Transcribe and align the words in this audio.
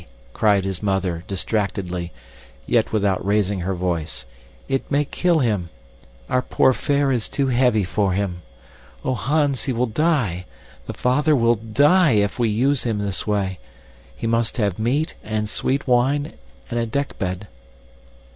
cried 0.33 0.65
his 0.65 0.81
mother, 0.81 1.23
distractedly, 1.27 2.11
yet 2.65 2.91
without 2.91 3.23
raising 3.23 3.59
her 3.59 3.75
voice. 3.75 4.25
"It 4.67 4.89
may 4.89 5.05
kill 5.05 5.37
him. 5.41 5.69
Our 6.27 6.41
poor 6.41 6.73
fare 6.73 7.11
is 7.11 7.29
too 7.29 7.49
heavy 7.49 7.83
for 7.83 8.13
him. 8.13 8.41
Oh, 9.05 9.13
Hans, 9.13 9.65
he 9.65 9.73
will 9.73 9.85
die 9.85 10.47
the 10.87 10.95
father 10.95 11.35
will 11.35 11.53
DIE, 11.53 12.13
if 12.13 12.39
we 12.39 12.49
use 12.49 12.81
him 12.81 12.97
this 12.97 13.27
way. 13.27 13.59
He 14.15 14.25
must 14.25 14.57
have 14.57 14.79
meat 14.79 15.13
and 15.23 15.47
sweet 15.47 15.87
wine 15.87 16.33
and 16.71 16.79
a 16.79 16.87
dekbed. 16.87 17.45